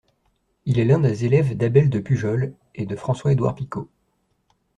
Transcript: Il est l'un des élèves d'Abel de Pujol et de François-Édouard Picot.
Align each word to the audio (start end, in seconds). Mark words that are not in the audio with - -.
Il 0.65 0.79
est 0.79 0.83
l'un 0.85 0.97
des 0.97 1.25
élèves 1.25 1.55
d'Abel 1.55 1.91
de 1.91 1.99
Pujol 1.99 2.55
et 2.73 2.87
de 2.87 2.95
François-Édouard 2.95 3.53
Picot. 3.53 3.87